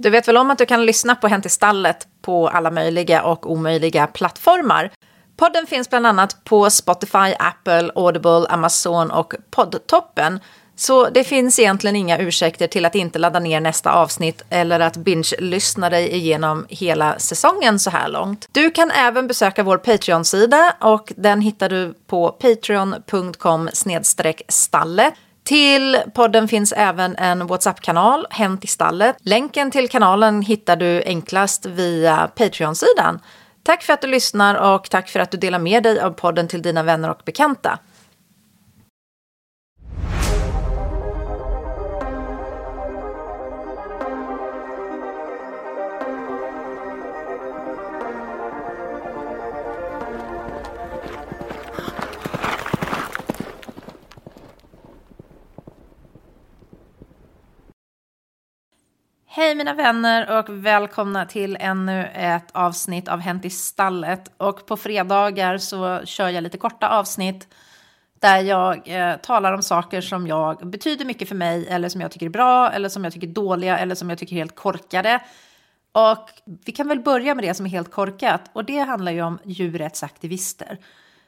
[0.00, 3.22] Du vet väl om att du kan lyssna på Hänt i stallet på alla möjliga
[3.22, 4.90] och omöjliga plattformar?
[5.36, 10.40] Podden finns bland annat på Spotify, Apple, Audible, Amazon och Poddtoppen.
[10.76, 14.96] Så det finns egentligen inga ursäkter till att inte ladda ner nästa avsnitt eller att
[14.96, 18.48] binge-lyssna dig igenom hela säsongen så här långt.
[18.52, 23.68] Du kan även besöka vår Patreon-sida och den hittar du på patreon.com
[24.48, 25.12] stalle.
[25.48, 29.16] Till podden finns även en WhatsApp-kanal, Hänt i stallet.
[29.20, 33.20] Länken till kanalen hittar du enklast via Patreon-sidan.
[33.62, 36.48] Tack för att du lyssnar och tack för att du delar med dig av podden
[36.48, 37.78] till dina vänner och bekanta.
[59.30, 64.30] Hej mina vänner och välkomna till ännu ett avsnitt av Hänt i stallet.
[64.36, 67.48] Och på fredagar så kör jag lite korta avsnitt
[68.20, 72.10] där jag eh, talar om saker som jag betyder mycket för mig eller som jag
[72.10, 74.56] tycker är bra eller som jag tycker är dåliga eller som jag tycker är helt
[74.56, 75.20] korkade.
[75.92, 76.30] Och
[76.64, 79.38] vi kan väl börja med det som är helt korkat och det handlar ju om
[79.44, 80.78] djurrättsaktivister.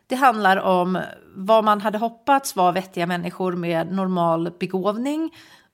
[0.07, 0.99] Det handlar om
[1.35, 5.31] vad man hade hoppats var vettiga människor med normal begåvning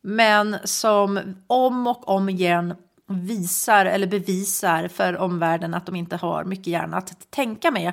[0.08, 2.74] men som om och om igen
[3.06, 7.92] visar eller bevisar för omvärlden att de inte har mycket hjärna att tänka med.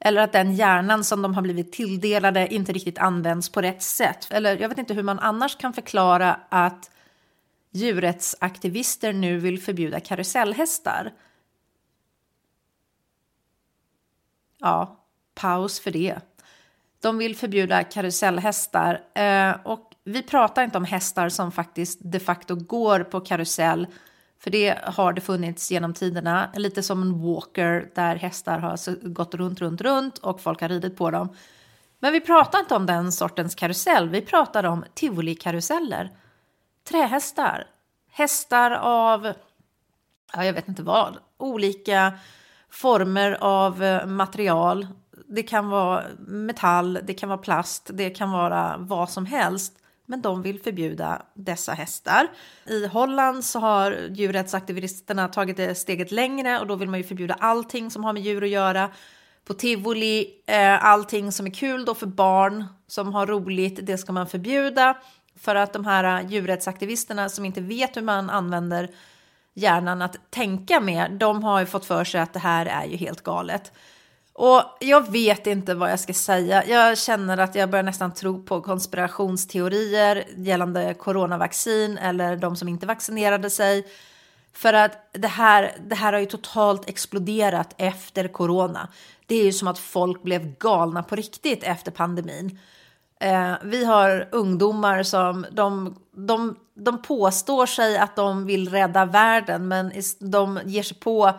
[0.00, 4.28] Eller att den hjärnan som de har blivit tilldelade inte riktigt används på rätt sätt.
[4.30, 6.90] Eller jag vet inte hur man annars kan förklara att
[7.70, 11.12] djurrättsaktivister nu vill förbjuda karusellhästar.
[14.58, 16.18] Ja, paus för det.
[17.00, 22.54] De vill förbjuda karusellhästar eh, och vi pratar inte om hästar som faktiskt de facto
[22.54, 23.86] går på karusell,
[24.38, 29.34] för det har det funnits genom tiderna, lite som en walker där hästar har gått
[29.34, 31.28] runt, runt, runt och folk har ridit på dem.
[31.98, 36.10] Men vi pratar inte om den sortens karusell, vi pratar om tivolikaruseller.
[36.84, 37.66] Trähästar,
[38.10, 39.32] hästar av,
[40.32, 42.12] ja, jag vet inte vad, olika
[42.70, 44.86] former av eh, material.
[45.28, 50.22] Det kan vara metall, det kan vara plast, det kan vara vad som helst men
[50.22, 52.28] de vill förbjuda dessa hästar.
[52.66, 57.34] I Holland så har djurrättsaktivisterna tagit det steget längre och då vill man ju förbjuda
[57.34, 58.90] allting som har med djur att göra.
[59.44, 64.12] På tivoli, eh, allting som är kul då för barn som har roligt, det ska
[64.12, 64.96] man förbjuda.
[65.36, 68.88] För att de här eh, djurrättsaktivisterna som inte vet hur man använder
[69.54, 72.96] hjärnan att tänka med, de har ju fått för sig att det här är ju
[72.96, 73.72] helt galet.
[74.34, 76.64] Och jag vet inte vad jag ska säga.
[76.66, 82.86] Jag känner att jag börjar nästan tro på konspirationsteorier gällande coronavaccin eller de som inte
[82.86, 83.86] vaccinerade sig.
[84.52, 88.88] För att det här, det här har ju totalt exploderat efter corona.
[89.26, 92.58] Det är ju som att folk blev galna på riktigt efter pandemin.
[93.20, 99.68] Eh, vi har ungdomar som de, de, de påstår sig att de vill rädda världen
[99.68, 101.32] men de ger sig på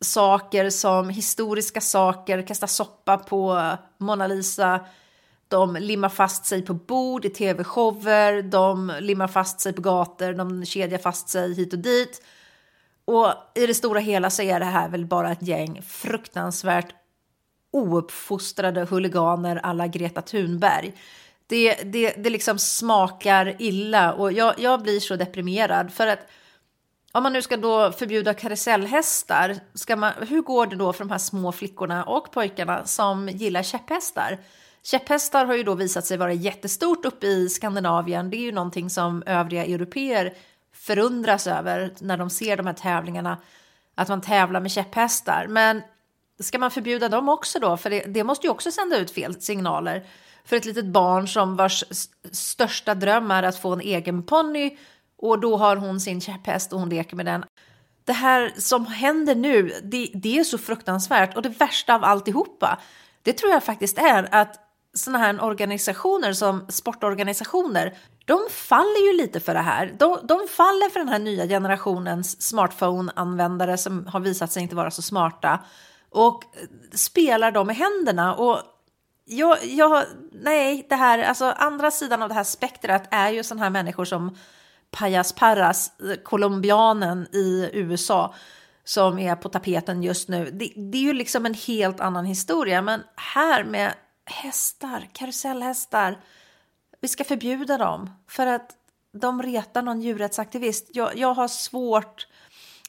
[0.00, 4.80] saker som historiska saker, kasta soppa på Mona Lisa.
[5.48, 10.64] De limmar fast sig på bord i tv-shower, de limmar fast sig på gator, de
[10.64, 12.22] kedjar fast sig hit och dit.
[13.04, 16.94] Och i det stora hela så är det här väl bara ett gäng fruktansvärt
[17.72, 20.94] ouppfostrade huliganer alla Greta Thunberg.
[21.46, 26.26] Det, det, det liksom smakar illa och jag, jag blir så deprimerad för att
[27.12, 31.10] om man nu ska då förbjuda karusellhästar, ska man, hur går det då för de
[31.10, 34.38] här små flickorna och pojkarna som gillar käpphästar?
[34.82, 38.30] Käpphästar har ju då visat sig vara jättestort uppe i Skandinavien.
[38.30, 40.34] Det är ju någonting som övriga europeer
[40.72, 43.38] förundras över när de ser de här tävlingarna,
[43.94, 45.46] att man tävlar med käpphästar.
[45.48, 45.82] Men
[46.40, 47.76] ska man förbjuda dem också då?
[47.76, 50.06] För det, det måste ju också sända ut fel signaler.
[50.44, 51.84] För ett litet barn som vars
[52.32, 54.76] största dröm är att få en egen ponny
[55.18, 57.44] och då har hon sin käpphäst och hon leker med den.
[58.04, 61.36] Det här som händer nu, det, det är så fruktansvärt.
[61.36, 62.78] Och det värsta av alltihopa,
[63.22, 64.60] det tror jag faktiskt är att
[64.94, 69.94] sådana här organisationer som sportorganisationer, de faller ju lite för det här.
[69.98, 74.90] De, de faller för den här nya generationens smartphone-användare som har visat sig inte vara
[74.90, 75.60] så smarta
[76.10, 76.44] och
[76.92, 78.34] spelar dem i händerna.
[78.34, 78.62] Och
[79.24, 83.62] jag, jag, nej, det här, alltså andra sidan av det här spektrat är ju sådana
[83.62, 84.36] här människor som
[84.90, 85.92] Payas Parras,
[86.24, 88.34] colombianen eh, i USA,
[88.84, 90.50] som är på tapeten just nu.
[90.50, 93.94] Det, det, är ju liksom en helt annan historia, men här med
[94.24, 96.18] hästar, karusellhästar,
[97.00, 98.70] vi ska förbjuda dem för att
[99.12, 100.88] de retar någon djurrättsaktivist.
[100.92, 102.26] Jag, jag har svårt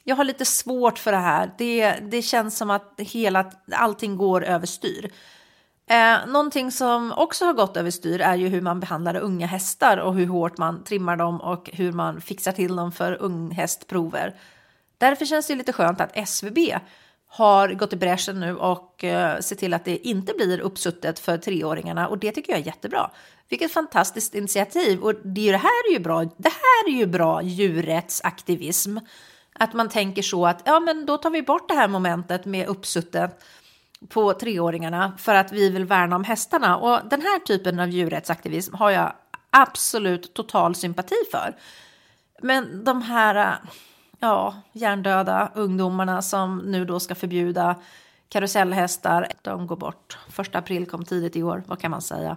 [0.04, 1.50] jag har lite svårt för det här.
[1.58, 5.10] Det, det känns som att hela, allting går överstyr.
[5.90, 10.14] Eh, någonting som också har gått överstyr är ju hur man behandlar unga hästar och
[10.14, 14.34] hur hårt man trimmar dem och hur man fixar till dem för unghästprover.
[14.98, 16.58] Därför känns det lite skönt att SVB
[17.26, 21.38] har gått i bräschen nu och eh, ser till att det inte blir uppsuttet för
[21.38, 23.10] treåringarna och det tycker jag är jättebra.
[23.48, 26.24] Vilket fantastiskt initiativ och det, det här är ju bra.
[26.24, 28.98] Det här är ju bra djurrättsaktivism.
[29.52, 32.66] Att man tänker så att ja, men då tar vi bort det här momentet med
[32.66, 33.42] uppsuttet
[34.08, 36.76] på treåringarna för att vi vill värna om hästarna.
[36.76, 39.12] Och den här typen av djurrättsaktivism har jag
[39.50, 41.56] absolut total sympati för.
[42.42, 43.58] Men de här
[44.18, 47.76] ja, hjärndöda ungdomarna som nu då ska förbjuda
[48.28, 50.18] karusellhästar, de går bort.
[50.28, 52.36] Första april kom tidigt i år, vad kan man säga?